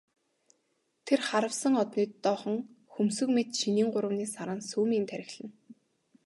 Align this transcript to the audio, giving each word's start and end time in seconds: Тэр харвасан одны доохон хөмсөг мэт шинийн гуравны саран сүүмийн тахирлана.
Тэр 1.05 1.19
харвасан 1.29 1.73
одны 1.83 2.03
доохон 2.23 2.55
хөмсөг 2.93 3.27
мэт 3.35 3.49
шинийн 3.59 3.89
гуравны 3.93 4.25
саран 4.35 4.59
сүүмийн 4.69 5.05
тахирлана. 5.11 5.53